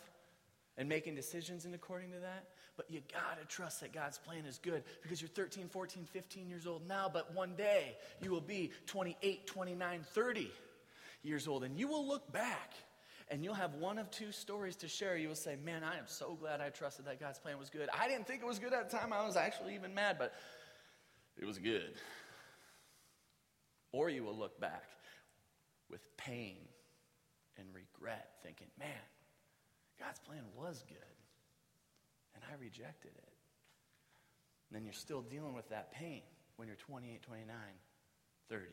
and 0.78 0.88
making 0.88 1.14
decisions 1.14 1.64
in 1.64 1.74
according 1.74 2.12
to 2.12 2.18
that. 2.20 2.44
But 2.76 2.90
you 2.90 3.00
got 3.12 3.40
to 3.40 3.46
trust 3.46 3.80
that 3.80 3.92
God's 3.92 4.18
plan 4.18 4.44
is 4.44 4.58
good 4.58 4.84
because 5.02 5.20
you're 5.20 5.30
13, 5.30 5.68
14, 5.68 6.04
15 6.04 6.48
years 6.48 6.66
old 6.66 6.86
now, 6.86 7.10
but 7.12 7.34
one 7.34 7.54
day 7.56 7.96
you 8.20 8.30
will 8.30 8.42
be 8.42 8.70
28, 8.86 9.46
29, 9.46 10.06
30 10.12 10.50
years 11.22 11.48
old, 11.48 11.64
and 11.64 11.78
you 11.78 11.88
will 11.88 12.06
look 12.06 12.30
back 12.32 12.74
and 13.28 13.42
you'll 13.42 13.54
have 13.54 13.74
one 13.74 13.98
of 13.98 14.10
two 14.10 14.32
stories 14.32 14.76
to 14.76 14.88
share. 14.88 15.16
You 15.16 15.28
will 15.28 15.34
say, 15.34 15.56
Man, 15.64 15.82
I 15.82 15.98
am 15.98 16.06
so 16.06 16.36
glad 16.38 16.60
I 16.60 16.70
trusted 16.70 17.06
that 17.06 17.20
God's 17.20 17.38
plan 17.38 17.58
was 17.58 17.70
good. 17.70 17.88
I 17.92 18.08
didn't 18.08 18.26
think 18.26 18.42
it 18.42 18.46
was 18.46 18.58
good 18.58 18.72
at 18.72 18.90
the 18.90 18.96
time. 18.96 19.12
I 19.12 19.24
was 19.24 19.36
actually 19.36 19.74
even 19.74 19.94
mad, 19.94 20.16
but 20.18 20.34
it 21.36 21.44
was 21.44 21.58
good. 21.58 21.94
Or 23.92 24.10
you 24.10 24.24
will 24.24 24.36
look 24.36 24.60
back 24.60 24.84
with 25.90 26.16
pain 26.16 26.56
and 27.58 27.66
regret, 27.72 28.32
thinking, 28.42 28.68
Man, 28.78 28.88
God's 29.98 30.20
plan 30.20 30.42
was 30.56 30.84
good 30.86 30.96
and 32.36 32.44
I 32.52 32.62
rejected 32.62 33.12
it. 33.16 33.32
And 34.68 34.76
then 34.76 34.84
you're 34.84 34.92
still 34.92 35.22
dealing 35.22 35.54
with 35.54 35.68
that 35.70 35.92
pain 35.92 36.22
when 36.56 36.68
you're 36.68 36.76
28, 36.76 37.22
29, 37.22 37.56
30. 38.48 38.64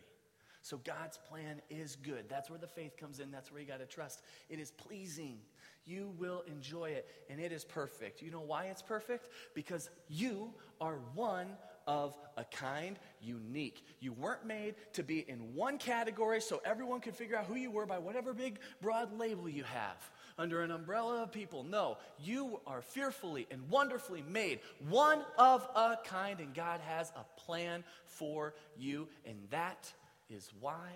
So 0.63 0.77
God's 0.77 1.19
plan 1.29 1.61
is 1.69 1.97
good. 1.97 2.29
That's 2.29 2.49
where 2.49 2.57
the 2.57 2.67
faith 2.67 2.95
comes 2.95 3.19
in. 3.19 3.31
That's 3.31 3.51
where 3.51 3.59
you 3.59 3.67
got 3.67 3.79
to 3.79 3.85
trust. 3.85 4.21
It 4.49 4.59
is 4.59 4.71
pleasing. 4.71 5.39
You 5.85 6.13
will 6.17 6.41
enjoy 6.47 6.91
it, 6.91 7.05
and 7.29 7.37
it 7.37 7.51
is 7.51 7.65
perfect. 7.65 8.21
You 8.21 8.31
know 8.31 8.39
why 8.39 8.67
it's 8.67 8.81
perfect? 8.81 9.27
Because 9.53 9.89
you 10.07 10.53
are 10.79 10.99
one 11.15 11.47
of 11.85 12.17
a 12.37 12.45
kind, 12.45 12.97
unique. 13.21 13.85
You 13.99 14.13
weren't 14.13 14.45
made 14.45 14.75
to 14.93 15.03
be 15.03 15.25
in 15.27 15.53
one 15.53 15.77
category 15.77 16.39
so 16.39 16.61
everyone 16.63 17.01
could 17.01 17.17
figure 17.17 17.35
out 17.35 17.43
who 17.43 17.55
you 17.55 17.69
were 17.69 17.85
by 17.85 17.99
whatever 17.99 18.33
big, 18.33 18.59
broad 18.81 19.11
label 19.19 19.49
you 19.49 19.63
have 19.63 20.11
under 20.37 20.61
an 20.61 20.71
umbrella 20.71 21.23
of 21.23 21.33
people. 21.33 21.65
No, 21.65 21.97
you 22.17 22.61
are 22.65 22.81
fearfully 22.81 23.47
and 23.51 23.69
wonderfully 23.69 24.23
made, 24.25 24.61
one 24.87 25.19
of 25.37 25.67
a 25.75 25.97
kind, 26.05 26.39
and 26.39 26.53
God 26.53 26.79
has 26.87 27.11
a 27.17 27.41
plan 27.41 27.83
for 28.05 28.53
you, 28.77 29.09
and 29.25 29.35
that 29.49 29.91
is 30.29 30.51
why 30.59 30.89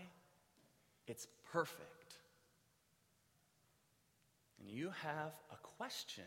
it's 1.07 1.27
perfect. 1.51 2.15
And 4.59 4.69
you 4.69 4.91
have 5.03 5.33
a 5.51 5.57
question 5.77 6.25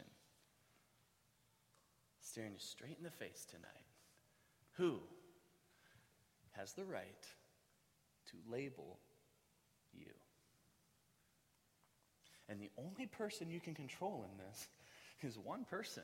staring 2.20 2.52
you 2.52 2.58
straight 2.58 2.96
in 2.96 3.04
the 3.04 3.10
face 3.10 3.46
tonight. 3.50 3.66
Who 4.76 5.00
has 6.52 6.72
the 6.72 6.84
right 6.84 7.26
to 8.30 8.36
label 8.50 8.98
you? 9.92 10.12
And 12.48 12.60
the 12.60 12.70
only 12.78 13.06
person 13.06 13.50
you 13.50 13.60
can 13.60 13.74
control 13.74 14.24
in 14.30 14.38
this 14.38 14.68
is 15.22 15.38
one 15.38 15.64
person 15.64 16.02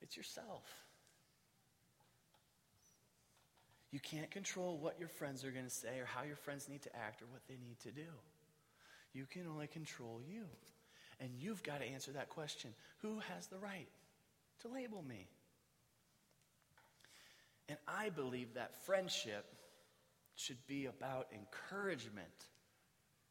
it's 0.00 0.16
yourself. 0.16 0.62
You 3.90 4.00
can't 4.00 4.30
control 4.30 4.76
what 4.78 4.98
your 4.98 5.08
friends 5.08 5.44
are 5.44 5.50
going 5.50 5.64
to 5.64 5.70
say 5.70 5.98
or 5.98 6.04
how 6.04 6.22
your 6.22 6.36
friends 6.36 6.68
need 6.68 6.82
to 6.82 6.94
act 6.96 7.22
or 7.22 7.26
what 7.26 7.40
they 7.48 7.56
need 7.56 7.78
to 7.80 7.90
do. 7.90 8.10
You 9.14 9.24
can 9.24 9.46
only 9.46 9.66
control 9.66 10.20
you. 10.28 10.44
And 11.20 11.30
you've 11.36 11.62
got 11.62 11.80
to 11.80 11.86
answer 11.86 12.12
that 12.12 12.28
question 12.28 12.72
Who 12.98 13.20
has 13.34 13.46
the 13.46 13.58
right 13.58 13.88
to 14.62 14.68
label 14.68 15.02
me? 15.02 15.26
And 17.68 17.78
I 17.86 18.10
believe 18.10 18.54
that 18.54 18.74
friendship 18.84 19.44
should 20.36 20.64
be 20.66 20.86
about 20.86 21.26
encouragement 21.34 22.26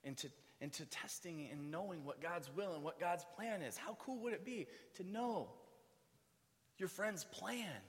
into, 0.04 0.28
into 0.62 0.86
testing 0.86 1.48
and 1.52 1.72
knowing 1.72 2.04
what 2.04 2.22
God's 2.22 2.50
will 2.56 2.74
and 2.74 2.84
what 2.84 3.00
God's 3.00 3.26
plan 3.36 3.62
is. 3.62 3.78
How 3.78 3.98
cool 4.00 4.20
would 4.24 4.34
it 4.34 4.46
be 4.46 4.68
to 4.96 5.04
know 5.04 5.50
your 6.78 6.90
friend's 6.90 7.24
plan 7.24 7.82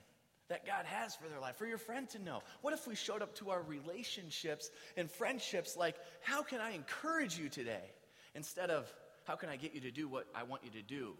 that 0.49 0.65
God 0.65 0.85
has 0.85 1.15
for 1.15 1.27
their 1.27 1.39
life, 1.39 1.55
for 1.55 1.65
your 1.65 1.77
friend 1.77 2.09
to 2.09 2.19
know? 2.19 2.41
What 2.61 2.73
if 2.73 2.87
we 2.87 2.95
showed 2.95 3.21
up 3.21 3.35
to 3.35 3.51
our 3.51 3.61
relationships 3.61 4.69
and 4.97 5.09
friendships 5.09 5.77
like, 5.77 5.95
How 6.21 6.41
can 6.43 6.59
I 6.59 6.71
encourage 6.71 7.37
you 7.37 7.49
today? 7.49 7.91
instead 8.35 8.69
of, 8.69 8.91
How 9.25 9.35
can 9.35 9.49
I 9.49 9.55
get 9.55 9.73
you 9.73 9.81
to 9.81 9.91
do 9.91 10.07
what 10.07 10.27
I 10.35 10.43
want 10.43 10.63
you 10.63 10.71
to 10.71 10.81
do 10.81 11.13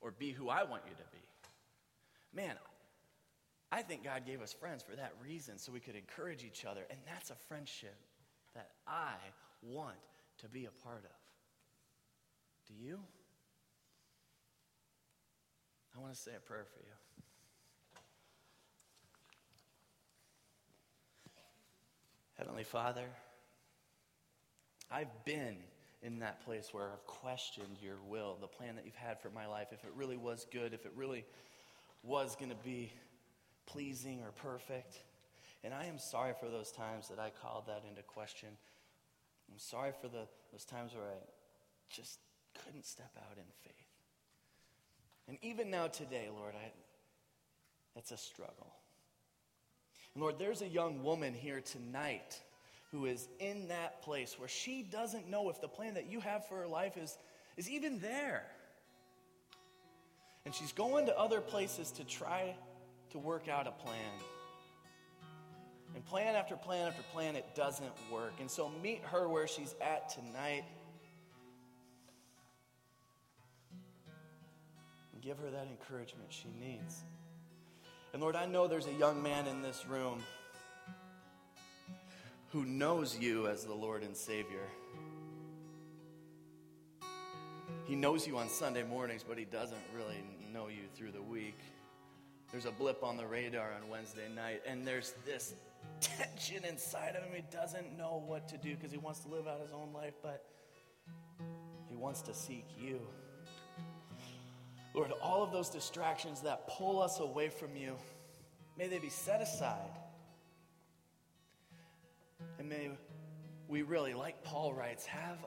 or 0.00 0.10
be 0.10 0.30
who 0.30 0.48
I 0.48 0.64
want 0.64 0.82
you 0.86 0.94
to 0.94 1.10
be? 1.10 1.18
Man, 2.34 2.54
I 3.70 3.82
think 3.82 4.04
God 4.04 4.26
gave 4.26 4.42
us 4.42 4.52
friends 4.52 4.82
for 4.82 4.94
that 4.96 5.12
reason, 5.22 5.56
so 5.56 5.72
we 5.72 5.80
could 5.80 5.96
encourage 5.96 6.44
each 6.44 6.64
other. 6.66 6.82
And 6.90 6.98
that's 7.06 7.30
a 7.30 7.34
friendship 7.48 7.96
that 8.54 8.68
I 8.86 9.14
want 9.62 9.96
to 10.38 10.48
be 10.48 10.66
a 10.66 10.84
part 10.84 11.04
of. 11.04 11.10
Do 12.68 12.74
you? 12.74 12.98
I 15.96 16.00
want 16.00 16.12
to 16.14 16.18
say 16.18 16.32
a 16.36 16.40
prayer 16.40 16.64
for 16.64 16.80
you. 16.80 16.92
Heavenly 22.42 22.64
Father, 22.64 23.06
I've 24.90 25.24
been 25.24 25.58
in 26.02 26.18
that 26.18 26.44
place 26.44 26.70
where 26.72 26.90
I've 26.90 27.06
questioned 27.06 27.76
your 27.80 27.98
will, 28.08 28.36
the 28.40 28.48
plan 28.48 28.74
that 28.74 28.84
you've 28.84 28.96
had 28.96 29.20
for 29.20 29.30
my 29.30 29.46
life, 29.46 29.68
if 29.70 29.84
it 29.84 29.92
really 29.94 30.16
was 30.16 30.44
good, 30.50 30.74
if 30.74 30.84
it 30.84 30.90
really 30.96 31.24
was 32.02 32.34
going 32.34 32.50
to 32.50 32.56
be 32.64 32.92
pleasing 33.66 34.22
or 34.22 34.32
perfect. 34.32 34.98
And 35.62 35.72
I 35.72 35.84
am 35.84 36.00
sorry 36.00 36.32
for 36.40 36.48
those 36.48 36.72
times 36.72 37.06
that 37.10 37.20
I 37.20 37.30
called 37.30 37.68
that 37.68 37.84
into 37.88 38.02
question. 38.02 38.48
I'm 39.48 39.58
sorry 39.60 39.92
for 40.00 40.08
the, 40.08 40.26
those 40.50 40.64
times 40.64 40.94
where 40.94 41.04
I 41.04 41.22
just 41.90 42.18
couldn't 42.64 42.84
step 42.84 43.12
out 43.18 43.36
in 43.36 43.44
faith. 43.62 43.86
And 45.28 45.38
even 45.42 45.70
now, 45.70 45.86
today, 45.86 46.28
Lord, 46.28 46.54
I, 46.56 46.72
it's 47.96 48.10
a 48.10 48.16
struggle. 48.16 48.74
And 50.14 50.22
Lord, 50.22 50.38
there's 50.38 50.62
a 50.62 50.68
young 50.68 51.02
woman 51.02 51.34
here 51.34 51.60
tonight 51.60 52.40
who 52.90 53.06
is 53.06 53.28
in 53.38 53.68
that 53.68 54.02
place 54.02 54.38
where 54.38 54.48
she 54.48 54.82
doesn't 54.82 55.28
know 55.28 55.48
if 55.48 55.60
the 55.60 55.68
plan 55.68 55.94
that 55.94 56.10
you 56.10 56.20
have 56.20 56.46
for 56.46 56.58
her 56.58 56.66
life 56.66 56.98
is, 56.98 57.16
is 57.56 57.70
even 57.70 57.98
there. 58.00 58.44
And 60.44 60.54
she's 60.54 60.72
going 60.72 61.06
to 61.06 61.18
other 61.18 61.40
places 61.40 61.90
to 61.92 62.04
try 62.04 62.54
to 63.10 63.18
work 63.18 63.48
out 63.48 63.66
a 63.66 63.70
plan. 63.70 63.98
And 65.94 66.04
plan 66.04 66.34
after 66.34 66.56
plan 66.56 66.88
after 66.88 67.02
plan, 67.12 67.36
it 67.36 67.54
doesn't 67.54 67.92
work. 68.10 68.32
And 68.40 68.50
so 68.50 68.70
meet 68.82 69.02
her 69.04 69.28
where 69.28 69.46
she's 69.46 69.74
at 69.80 70.10
tonight. 70.10 70.64
And 75.12 75.22
give 75.22 75.38
her 75.38 75.50
that 75.50 75.66
encouragement 75.70 76.28
she 76.30 76.48
needs. 76.60 77.04
And 78.12 78.20
Lord, 78.20 78.36
I 78.36 78.44
know 78.44 78.68
there's 78.68 78.86
a 78.86 78.92
young 78.92 79.22
man 79.22 79.46
in 79.46 79.62
this 79.62 79.86
room 79.88 80.22
who 82.48 82.66
knows 82.66 83.18
you 83.18 83.46
as 83.46 83.64
the 83.64 83.72
Lord 83.72 84.02
and 84.02 84.14
Savior. 84.14 84.68
He 87.86 87.96
knows 87.96 88.26
you 88.26 88.36
on 88.36 88.50
Sunday 88.50 88.82
mornings, 88.82 89.24
but 89.26 89.38
he 89.38 89.46
doesn't 89.46 89.80
really 89.96 90.22
know 90.52 90.68
you 90.68 90.82
through 90.94 91.12
the 91.12 91.22
week. 91.22 91.58
There's 92.50 92.66
a 92.66 92.70
blip 92.70 93.02
on 93.02 93.16
the 93.16 93.26
radar 93.26 93.72
on 93.72 93.88
Wednesday 93.88 94.28
night, 94.34 94.60
and 94.66 94.86
there's 94.86 95.14
this 95.24 95.54
tension 96.02 96.66
inside 96.66 97.16
of 97.16 97.22
him. 97.24 97.32
He 97.34 97.44
doesn't 97.50 97.96
know 97.96 98.22
what 98.26 98.46
to 98.48 98.58
do 98.58 98.74
because 98.74 98.92
he 98.92 98.98
wants 98.98 99.20
to 99.20 99.28
live 99.28 99.48
out 99.48 99.62
his 99.62 99.72
own 99.72 99.94
life, 99.94 100.12
but 100.22 100.44
he 101.88 101.96
wants 101.96 102.20
to 102.22 102.34
seek 102.34 102.66
you. 102.78 103.00
Lord, 104.94 105.12
all 105.22 105.42
of 105.42 105.52
those 105.52 105.70
distractions 105.70 106.42
that 106.42 106.68
pull 106.68 107.00
us 107.00 107.20
away 107.20 107.48
from 107.48 107.76
you, 107.76 107.96
may 108.76 108.88
they 108.88 108.98
be 108.98 109.08
set 109.08 109.40
aside. 109.40 109.98
And 112.58 112.68
may 112.68 112.90
we 113.68 113.82
really, 113.82 114.12
like 114.12 114.42
Paul 114.44 114.74
writes, 114.74 115.06
have 115.06 115.38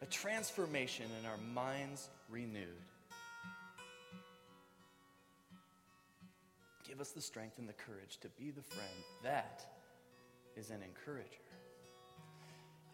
a 0.00 0.06
transformation 0.06 1.06
in 1.20 1.26
our 1.26 1.38
minds 1.38 2.08
renewed. 2.28 2.68
Give 6.86 7.00
us 7.00 7.10
the 7.10 7.20
strength 7.20 7.58
and 7.58 7.68
the 7.68 7.72
courage 7.72 8.18
to 8.20 8.28
be 8.38 8.50
the 8.50 8.62
friend 8.62 9.04
that 9.24 9.64
is 10.56 10.70
an 10.70 10.82
encourager. 10.82 11.28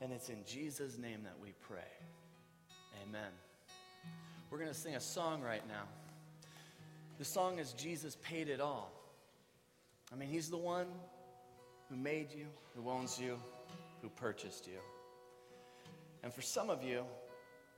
And 0.01 0.13
it's 0.13 0.31
in 0.31 0.45
Jesus' 0.47 0.97
name 0.97 1.25
that 1.25 1.39
we 1.43 1.53
pray. 1.61 1.93
Amen. 3.03 3.33
We're 4.51 4.59
going 4.59 4.71
to 4.71 4.75
sing 4.75 4.97
a 4.97 5.01
song 5.01 5.43
right 5.43 5.63
now. 5.69 5.85
The 7.19 7.25
song 7.25 7.61
is 7.61 7.73
Jesus 7.73 8.17
Paid 8.21 8.49
It 8.49 8.61
All. 8.61 8.91
I 10.13 10.17
mean, 10.17 10.29
He's 10.29 10.51
the 10.51 10.59
one 10.59 10.87
who 11.89 11.97
made 11.97 12.33
you, 12.33 12.47
who 12.75 12.91
owns 12.91 13.19
you, 13.21 13.39
who 14.03 14.09
purchased 14.09 14.67
you. 14.67 14.79
And 16.25 16.35
for 16.35 16.43
some 16.43 16.69
of 16.69 16.83
you, 16.83 17.05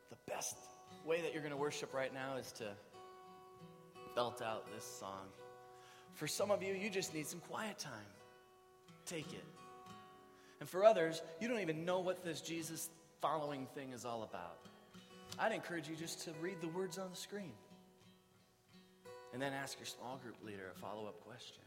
the 0.09 0.17
best 0.33 0.57
way 1.05 1.21
that 1.21 1.35
you're 1.35 1.43
going 1.43 1.53
to 1.53 1.61
worship 1.61 1.93
right 1.93 2.13
now 2.13 2.37
is 2.37 2.51
to 2.53 2.69
belt 4.15 4.41
out 4.41 4.65
this 4.75 4.85
song. 4.85 5.27
For 6.15 6.27
some 6.27 6.51
of 6.51 6.63
you, 6.63 6.73
you 6.73 6.89
just 6.89 7.15
need 7.15 7.27
some 7.27 7.41
quiet 7.41 7.79
time. 7.79 7.93
Take 9.05 9.33
it. 9.33 9.45
And 10.61 10.69
for 10.69 10.85
others, 10.85 11.21
you 11.39 11.49
don't 11.49 11.61
even 11.61 11.85
know 11.85 12.01
what 12.01 12.25
this 12.25 12.41
Jesus 12.41 12.89
following 13.21 13.67
thing 13.75 13.93
is 13.93 14.07
all 14.07 14.23
about. 14.23 14.72
I'd 15.43 15.51
encourage 15.51 15.89
you 15.89 15.97
just 15.97 16.21
to 16.27 16.31
read 16.41 16.61
the 16.61 16.69
words 16.69 16.99
on 16.99 17.11
the 17.11 17.17
screen 17.17 17.51
and 19.33 19.43
then 19.43 19.53
ask 19.53 19.77
your 19.77 19.87
small 19.87 20.21
group 20.23 20.37
leader 20.47 20.71
a 20.73 20.79
follow 20.79 21.07
up 21.07 21.21
question. 21.27 21.65